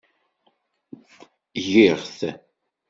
[1.69, 2.19] Giɣ-t.